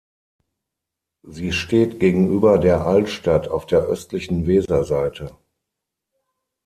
[1.27, 5.37] Sie steht gegenüber der Altstadt auf der östlichen Weserseite.